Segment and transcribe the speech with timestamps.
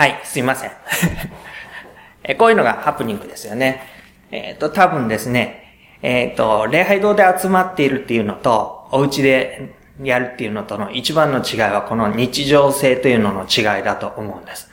[0.00, 0.70] はい、すいません。
[2.24, 3.82] えこういうのがハプニングですよね。
[4.30, 14.70] えっ、ー、と、多分ですね、えっ、ー、と、礼拝堂で集まっているっていうのと、お家でやるっていうのとの一番の違いはこの日常性というのの違いだと思うんです。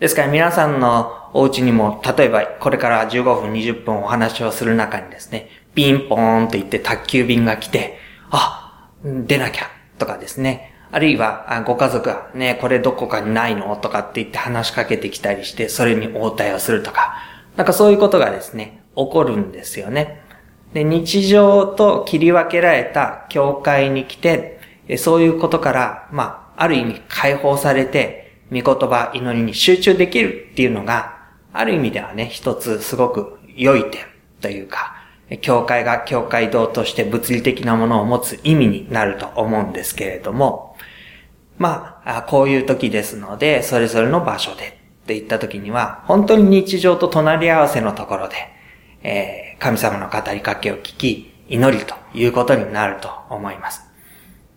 [0.00, 7.98] ですから皆さんのお家にも、例えばこれから15分、20分お話をする中にですね、ピンポーンと言って宅急便が来て、
[8.30, 13.76] あ、出なきゃとかですね、あるいはご家族がね、これどこかにないの？
[13.76, 17.14] とかって言って話しかけてきたりして、それに応対をするとか、
[17.56, 20.22] なんかそういうことがですね、起こるんですよね。
[20.72, 24.60] で、日常と切り分けられた教会に来て、
[24.96, 31.18] そういうことから、まあ、ある意味解放されて、御言葉、祈りに集中できるっていうのが、
[31.52, 34.02] ある意味ではね、一つすごく良い点
[34.40, 34.94] というか、
[35.42, 40.76] 教会が教会堂として物理的なものを持つ意味になると思うんですけれども、
[41.58, 48.36] まあ、こういう時ですので、それぞれの場所でって言った時には、本当に日常と隣り合わせのところで、
[49.02, 53.82] えー、神様の語りかけを聞き、祈りということになると思います。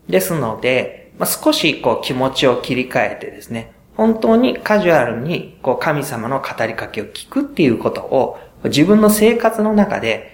[0.08, 10.32] ですので、まあ、少しこう気持ちを切り替えてですね、本当にカジュアルにこう神様の語りかけを聞くっていうことを自分の生活の中で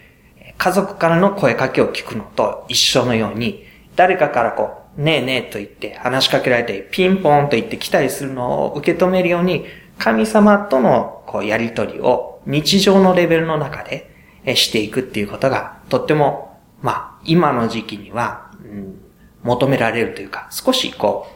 [0.57, 9.65] 家族からの声かけを聞くのと一緒のように誰かからこうねえねえと言って話しかけられてピンポンと言って来たりするのを受け止めるように
[9.99, 14.11] 神様とのこうやりとりを日常のレベルの中で
[14.55, 18.99] していくっていうことがとってもまあ今の時期には、うん、
[19.43, 21.27] 求められるというか少しこ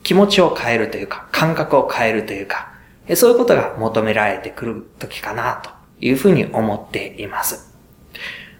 [0.00, 2.72] う気持ちを変えるというか感覚を変えるというか
[3.16, 7.74] そういうことが求められてくる時かなというふうに思っています。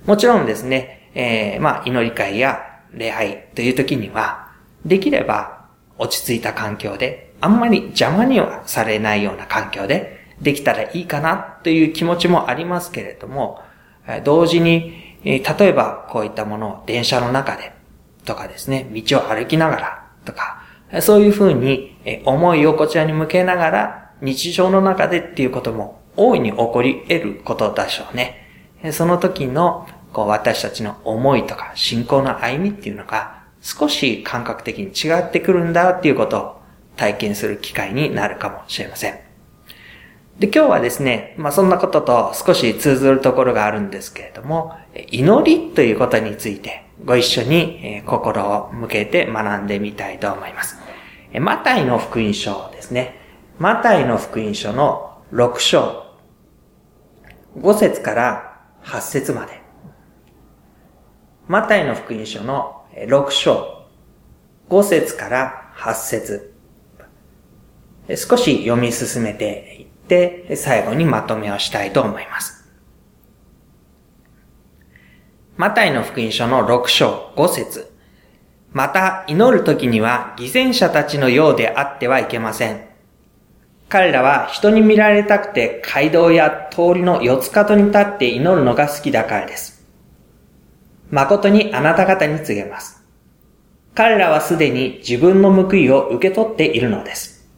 [0.06, 2.60] もちろんですね、えー、まあ祈り会や
[2.92, 4.49] 礼拝という時には
[4.84, 5.66] できれば
[5.98, 13.60] 落ち着いた環境で、あんまり邪魔にはされないような環境でできたらいいかなという気持ちもありますけれども、
[14.24, 17.72] 同時に、例えばこういったものを電車の中で
[18.24, 20.62] とかですね、道を歩きながらとか、
[21.00, 28.48] そういうふうに思いをこちらに向けながら日常の中でっていうことも大いに起こり得ることでしょうね。
[28.92, 36.60] その時のこう私たちの思いとか信仰の歩みっていうのが少し感覚的に違ってくるんだっていうことを
[36.96, 39.18] 体験する機会になるかもしれません。
[40.38, 44.74] で、今日はですね、まあそんなことと少し通ずるところがあるんですけれども、
[45.10, 50.78] 祈りということについてご一緒に心を向けて学んでみたいと思います。
[51.38, 53.20] マタイの福音書ですね。
[53.58, 56.06] マタイの福音書の6章、
[57.58, 59.60] 5節から8節まで。
[61.48, 63.86] マタイの福音書の6章、
[64.68, 66.54] 5節から8節
[68.14, 72.68] 少し読み進めていって、最後にまとめをしたいと思います。
[75.56, 77.90] マタイの福音書の6章5節
[78.72, 82.84] また祈る時には偽善者たちのようであってはいけません。
[83.88, 89.79] 彼らは人に見られたくて街道や通りの四つ角に立って祈るのが好きだからです。
[91.10, 93.04] 誠にあなた方に告げます。
[93.94, 97.48] 彼らはすでに自分の報いを受け取っているのです。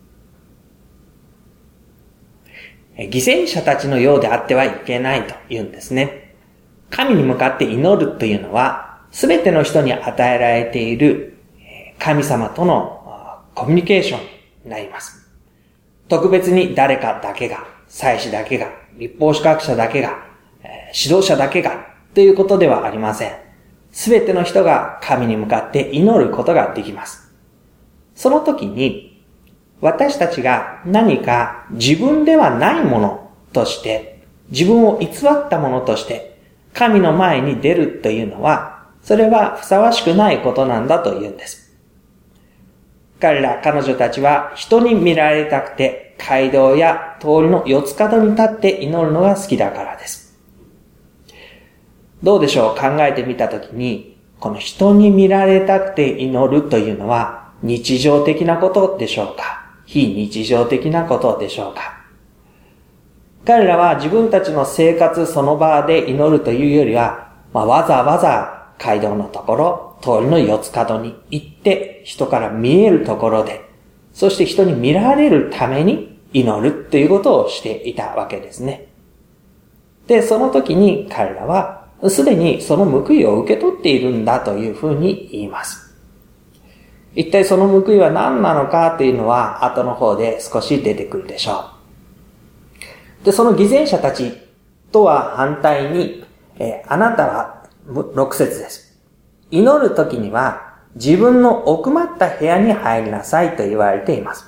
[2.97, 6.35] 犠牲者たちのようであってはいけないと言うんですね。
[6.91, 11.39] 神に向かって祈るというのは、すべての人に与えられている
[11.99, 14.21] 神様とのコミュニケーション
[14.65, 15.31] になります。
[16.09, 18.69] 特別に誰かだけが、祭司だけが、
[18.99, 20.25] 立法資格者だけが、
[20.95, 23.42] 指導者だけが、ということではありません。
[23.93, 27.31] すべての人が神に向かって祈ることができます。
[28.15, 29.23] その時に、
[29.81, 36.39] 私たちが何か自分ではないものとして、自分を偽ったものとして、
[36.73, 41.73] 神の前に出るというのは、それはふさわしくないことなんだと言うんです。
[43.21, 50.22] 彼ら、彼女たちは人に見られたくて、街道や通りの四つ角に立って祈るのが好きだからです。
[52.23, 52.81] どうでしょう？
[52.81, 59.67] 考えてみたときに、この人に見られたくて祈るというのは日常的なことでしょうか？
[59.87, 62.01] 非日常的なことでしょうか？
[63.45, 73.69] 彼らは自分たちの生活その場で祈るというよりは、まあ、わざわざ街道のところ、通りの四つ角に行って人から見えるところで、
[74.13, 78.87] そして人に見られるために祈るということをしていたわけですね。
[80.07, 85.94] で、その時に彼らはすでにその報いを受け取っているんだというふうに言います。
[87.14, 91.70] 一体その報いは何なのかというのは後の方で少し出てくるでしょ
[93.20, 93.25] う。
[93.25, 94.32] で、その偽善者たち
[94.90, 96.25] とは反対に、
[96.58, 98.99] えあなたは、6節です。
[99.50, 104.46] 祈る時には自分の奥まった部屋に入りなさいと言われています。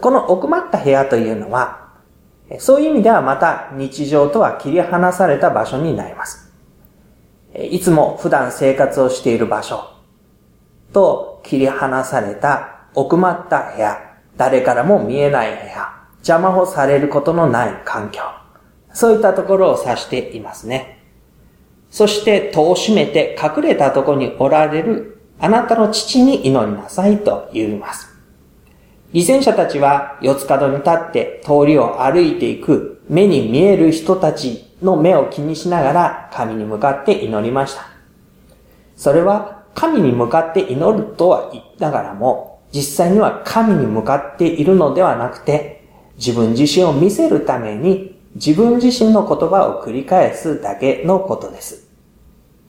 [0.00, 1.83] この奥まった部屋というのは、
[2.58, 6.52] そういう意味ではまた日常とは切り離された場所になります。
[7.54, 9.88] いつも普段生活をしている場所
[10.92, 13.98] と切り離された奥まった部屋、
[14.36, 18.22] 誰からも見えない部屋、邪魔をされることのない環境、
[18.92, 21.02] そういったところを指していますね。
[21.90, 28.13] そして戸を閉めて隠れたところにおられるあなたの父に祈りなさいと言います。
[29.14, 37.86] 偽善者たちは四つ角に立って通りを歩いていく目に見える人たちの目を気にしながら神に向かって祈りました。
[38.96, 45.84] それは神に向かって祈るとは言いながらも、実際には神に向かっているのではなくて、
[46.16, 51.88] 自分自身を見せるために自分自身の言葉を繰り返すだけのことです。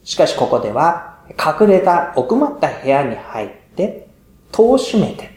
[0.04, 4.08] しかしここでは、隠れた奥まった部屋に入って、
[4.52, 5.35] 戸を閉めて、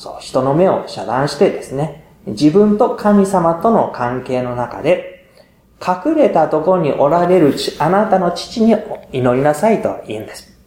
[0.00, 5.28] そう、人の目を遮断してですね、自分と神様との関係の中で、
[5.78, 8.74] 隠れたところにおられるあなたの父に
[9.12, 10.58] 祈りなさいと言うんです。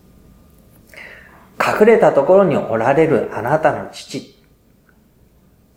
[1.57, 4.39] 隠れたところにおられるあなたの父。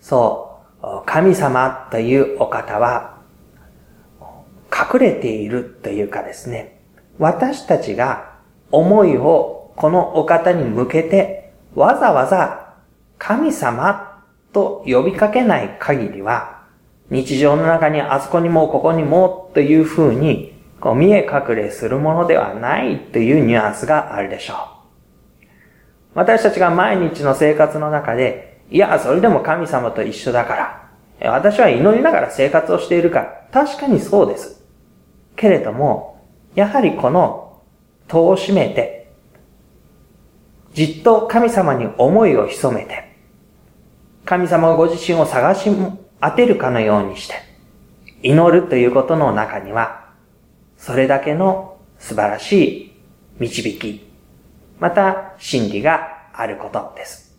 [0.02, 3.22] そう、神様というお方は、
[4.70, 6.82] 隠れているというかですね、
[7.18, 8.34] 私たちが
[8.70, 12.65] 思いをこのお方に向けて、わざわざ
[13.18, 14.22] 神様
[14.52, 16.64] と呼びかけない限りは、
[17.10, 24.66] 日常の中にあそこにもここにもというふうに、こう見え隠れするものではないというニュアンスがあるでしょう。
[26.14, 30.88] 私たちが毎日の生活の中で、いや、それでも神様と一緒だか
[31.20, 34.64] ら、私は祈りながら生活をしているから、確かにそうです。
[35.36, 36.24] けれども、
[36.54, 37.62] やはりこの
[38.08, 38.95] 戸を閉めて、
[40.76, 43.16] じっと神様に思いを潜めて、
[44.26, 45.70] 神様ご自身を探し
[46.20, 47.34] 当てるかのようにして、
[48.22, 50.10] 祈るということの中には、
[50.76, 52.92] それだけの素晴らしい
[53.38, 54.06] 導き、
[54.78, 57.34] また真理があることです。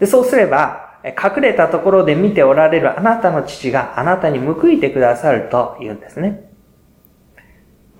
[0.00, 6.50] でそうすれば、隠れたところで見ておられるあなたの父があなたに報いてくださると言うんですね。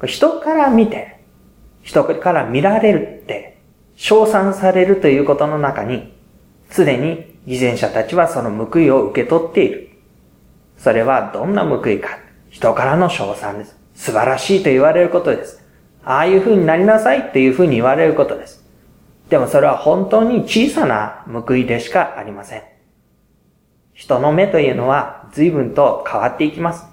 [0.04, 1.13] 人から見て、
[1.84, 3.58] 人から見られるって、
[3.94, 6.12] 称賛されるということの中に、
[6.70, 9.90] すでに偽善者たちはその報いを受け取っている。
[10.78, 12.18] それはどんな報いか。
[12.48, 13.76] 人からの称賛です。
[13.94, 15.62] 素晴らしいと言われることです。
[16.04, 18.64] ああいう風になりなさいっていう風に言われることです。
[19.28, 22.62] でもそれは本当に小さな報いでしかありません。
[23.92, 26.84] 人の目というのは随分と変わっていきます。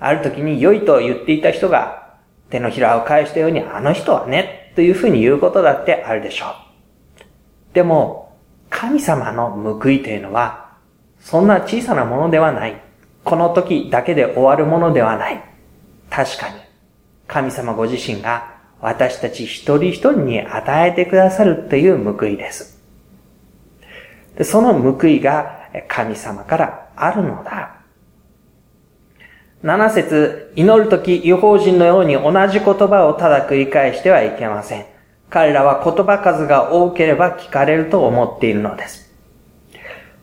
[0.00, 2.01] ある時に良いと言っていた人が
[2.52, 7.74] 手のひらを返したようにあの人はね、という風に言うことだってあるでしょう。
[7.74, 8.36] でも、
[8.68, 10.76] 神様の報いというのは、
[11.18, 12.78] そんな小さなものではない。
[13.24, 15.42] この時だけで終わるものではない。
[16.10, 16.56] 確かに、
[17.26, 18.52] 神様ご自身が
[18.82, 22.82] 私たち一人一人に与えてくださるという報いです。
[24.36, 27.71] でその報いが神様からあるのだ。
[29.62, 34.86] 七節、祈るとき、違法人のように同じ言葉をただ繰り返してはいけません。
[35.30, 39.12] 彼らは言葉数が多ければ聞かれると思っているのです。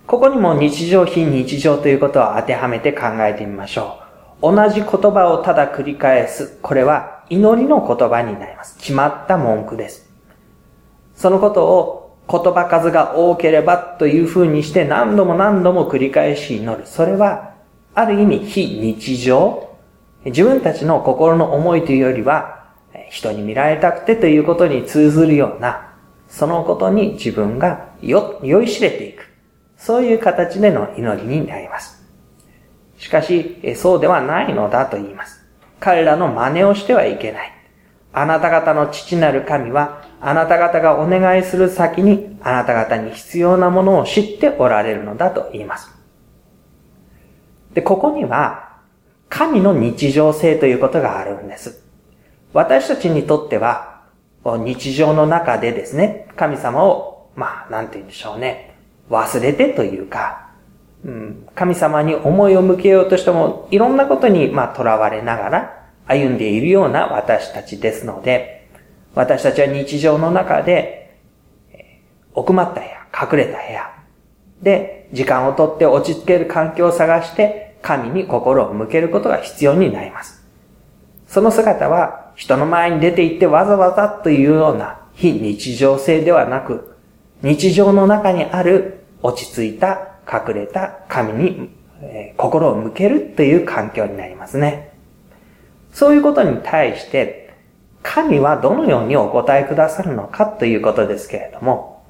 [0.06, 4.00] ここにも日常非日常ということを当てはめて考えてみましょ
[4.42, 4.54] う。
[4.54, 6.58] 同じ言葉をただ繰り返す。
[6.62, 8.78] これは祈りの言葉になります。
[8.78, 10.10] 決まった文句です。
[11.16, 16.86] そのことを言葉数が多ければという風にして何度も何度も繰り返し祈る。
[16.86, 17.54] それは、
[17.94, 19.70] ある意味非日常。
[20.26, 22.68] 自分たちの心の思いというよりは、
[23.10, 25.94] 人に見られたくてということに通ずるような、
[26.28, 29.26] そのことに自分がよ、酔いしれていく。
[29.78, 32.04] そういう形での祈りになります。
[32.98, 35.46] しかし、そうではないのだと言います。
[35.80, 37.52] 彼らの真似をしてはいけない。
[38.12, 45.99] あなた方の父なる神は、あなた方がお願いする先に、あなた方に必要なものを知っておられるのだと言います。
[47.74, 48.70] で、ここには、
[49.30, 51.84] 神の日常性ということがあるんです。
[52.54, 54.02] 私たちにとっては、
[54.44, 58.76] 日常の中でですね、神様を、まあ、なんて言うんでしょうね、
[59.10, 60.50] 忘れてというか、
[61.06, 68.68] うん、神様に思いを向けようとしても、いろんなことに、まあ、囚われながら歩んでいるような私たちですので、
[69.14, 71.20] 私たちは日常の中で、
[72.34, 73.99] 奥まった部屋、隠れた部屋
[74.62, 80.46] で時間をとって落ち着ける環境を探して神に心を向けることが必要になります。
[81.28, 86.96] その姿は人の前に出て行ってわざわざというような非日常性ではなく、
[87.42, 91.70] 日常の中にある落ち着いた隠れた神に、
[92.38, 94.94] 心を向けるという環境になりますね。
[95.92, 97.54] そういうことに対して、
[98.02, 102.06] 神はどのようにお答えくださるのかということですけれども、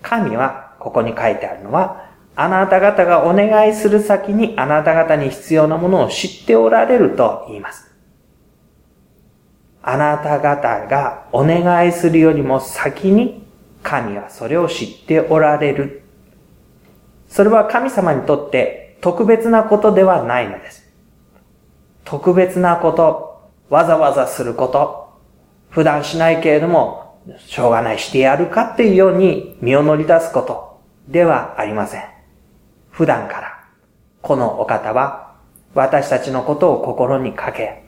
[0.00, 7.90] 神はここに書いてあるのは、あなた方がお願いする先にあなた方に必要なものを知っておられると言います。
[9.82, 13.46] あなた方がお願いするよりも先に
[13.82, 16.02] 神はそれを知っておられる。
[17.28, 20.92] それは神様にとって特別なことではないのです。
[22.04, 25.18] 特別なこと、わざわざすること、
[25.70, 30.73] 普段しないけれども、しょうがないしてやるかっていうように身を乗り出すこと
[31.08, 32.04] ではありません。
[32.90, 33.64] 普段から、
[34.22, 35.34] このお方は
[35.74, 37.84] 私たちのことを心にかけ、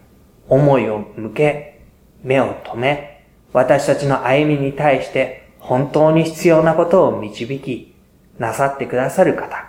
[0.49, 1.81] 思いを向け、
[2.23, 7.95] 目を留め、私たちの歩みに対して本当に必要なことを導き、
[8.39, 9.67] なさってくださる方。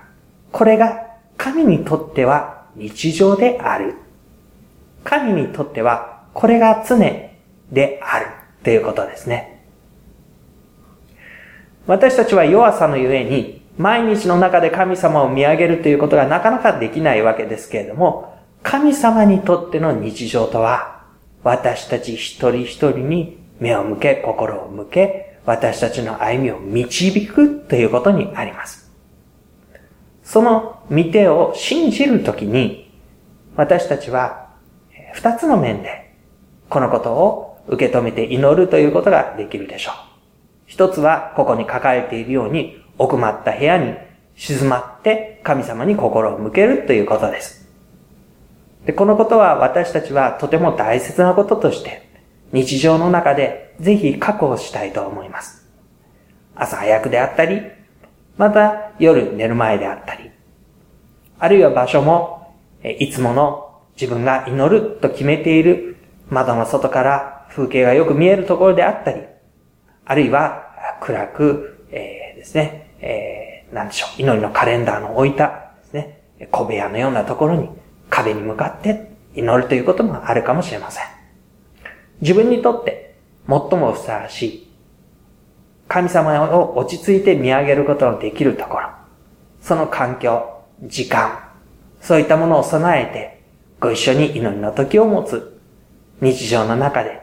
[0.51, 3.95] これが神にとっては日常である。
[5.03, 6.97] 神にとってはこれが常
[7.71, 8.27] である
[8.63, 9.56] ということですね。
[11.87, 21.05] 私たちは弱さのゆえに毎日の中で神様を見上げるということがなかなかできないわけですけれども、神様にとっての日常とは、
[21.43, 28.91] 私たち一人一人に目を向け、心を向け、私たちの歩みを導くということにあります。
[30.23, 32.91] その見てを信じるときに、
[33.55, 34.49] 私たちは
[35.13, 36.13] 二つの面で
[36.69, 40.06] このことを受け止めて祈るということができるでしょう。
[40.67, 43.95] 一つはここに書かれているように奥まった部屋に
[44.35, 47.67] 静まって神様に心を向けるということです。
[48.85, 52.07] で、このことは私たちはとても大切なこととして
[52.51, 55.67] 日常の中でぜひ確保したいと思います。
[56.55, 57.61] 朝早くであったり、
[58.37, 60.31] また夜寝る前であったり、
[61.39, 65.97] あるいは場所もいつもの自分が祈ると決めている
[66.29, 69.21] 窓の外から風景がよく見えるところであったり、
[70.07, 76.21] あるいは暗く、えー、ですね、えー、なんでしょう、祈りのカレンダーの置いたですね、
[76.51, 77.69] 小部屋のようなところに
[78.09, 81.03] 壁に向かって祈るということもあるかもしれません。
[82.21, 83.15] 自分にとって
[83.47, 84.67] 最もふさわしい、
[85.89, 88.89] 神様を落ち着いて見上げることのできるところ、
[89.61, 91.49] その環境、時間、
[92.01, 93.43] そういったものを備えて、
[93.79, 95.59] ご一緒に祈りの時を持つ
[96.21, 97.21] 日常の中で、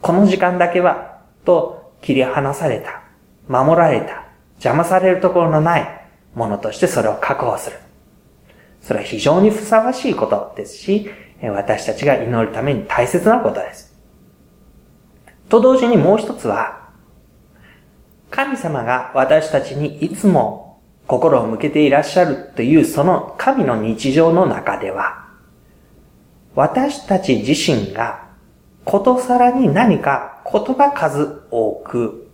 [0.00, 3.02] この時間だけは、と切り離された、
[3.48, 4.24] 守られた、
[4.56, 7.76] 邪魔されるところのないものとしてそれを確保する。
[8.82, 11.08] それは非常にふさわしいことですし、
[11.42, 13.96] 私たちが祈るために大切なことです。
[15.48, 16.90] と同時にもう一つは、
[18.30, 25.28] 神様が私たちにいつも心を向けていらっしゃるというその神の日常の中では、
[26.54, 28.28] 私たち自身が
[28.84, 32.28] ことさらに何か言葉数多く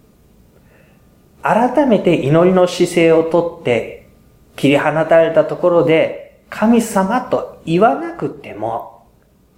[1.43, 4.09] 改めて祈りの姿勢をとって
[4.57, 9.07] 切り放たれたところで神様と言わなくても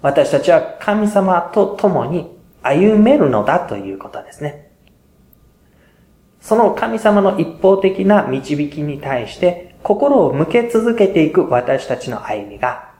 [0.03, 4.71] 私たちは神様と共に歩めるのだということですね。
[6.41, 12.91] その神様の一方的な導きに対して心を向け続けていく私たちの歩みが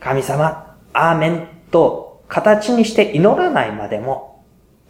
[0.00, 4.35] 神様、アーメンと形にして祈らないまでも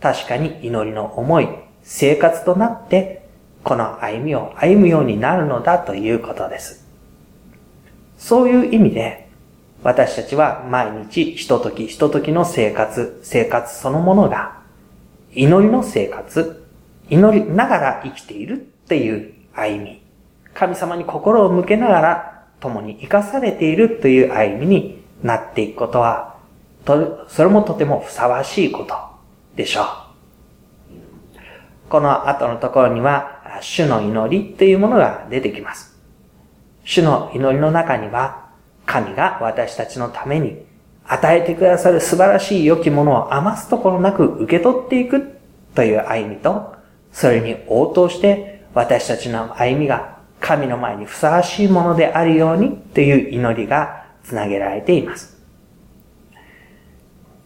[0.00, 1.48] 確かに祈りの思い、
[1.82, 3.26] 生活となって
[3.64, 6.86] この歩みを歩むようになるのだということです。
[8.18, 9.28] そういう意味で、
[9.82, 14.60] 私たちは毎日ひとときひとときの生活、生活そのものが、
[15.32, 16.64] 祈りの生活、
[17.08, 20.02] 祈りながら生きているっていう歩み、
[20.54, 26.36] 神様に心を向けながら共に生かされているという歩みになっていくことは、
[27.28, 28.94] それもとてもふさわしいこと
[29.56, 29.86] でしょう。
[31.88, 35.96] この後のところには、主の祈りというものが出てきます。
[36.84, 38.50] 主の祈りの中には、
[38.84, 40.64] 神が私たちのために
[41.04, 45.38] 与えてくださる素晴らしい良きものを余すところなく受け取っていく
[45.74, 46.74] という歩みと、
[47.12, 55.36] それに応答して私たちの歩みが神の前にふさわしいものであるようにという祈りがつなげられています。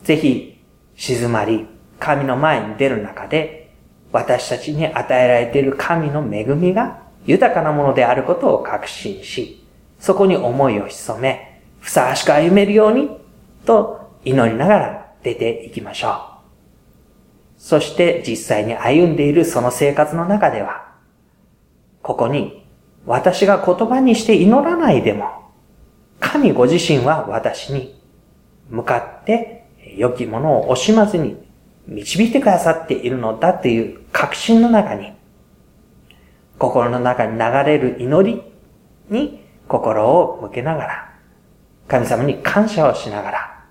[0.03, 0.63] ぜひ、
[0.97, 1.67] 静まり、
[2.01, 3.71] 神の前に出る中で、
[4.11, 9.65] 私たちに与えられている神の恵みが豊かなものであることを確信し、
[10.01, 13.11] そこに思いを潜め、ふさわしく歩めるように、
[13.65, 16.13] と祈りながら出ていきましょう。
[17.59, 20.95] そして実際に歩んでいるその生活の中では、
[22.03, 22.67] ここに
[23.07, 25.27] 私が言葉にして祈らないでも、
[26.19, 28.01] 神ご自身は私に
[28.71, 29.67] 向かって
[29.97, 31.50] 良きものを惜しまずに
[31.91, 35.13] 導いてくださっているのだっていう確信の中に、
[36.59, 38.43] 心の中に流れる祈り
[39.09, 41.15] に心を向けながら、
[41.89, 43.65] 神様に感謝をしながら、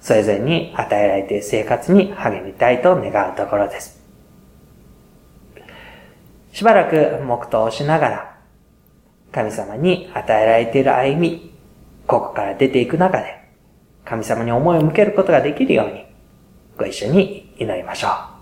[0.00, 4.02] それぞれに与えられている生活に励みたいと願うところです。
[6.52, 8.36] しばらく黙祷をしながら、
[9.32, 11.54] 神様に与えられている歩み、
[12.06, 13.48] ここから出ていく中で、
[14.04, 16.04] 神様に思いを向けることができるように、
[16.76, 18.33] ご一緒に祈りましょう。